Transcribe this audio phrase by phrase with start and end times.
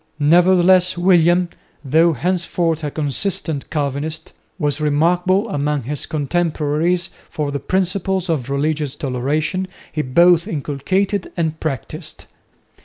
[0.17, 1.47] Nevertheless William,
[1.85, 8.95] though henceforth a consistent Calvinist, was remarkable among his contemporaries for the principles of religious
[8.95, 12.25] toleration he both inculcated and practised.